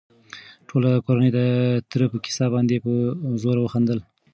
[0.67, 1.39] ټوله کورنۍ د
[1.89, 2.91] تره په کيسه باندې په
[3.41, 3.99] زوره وخندل.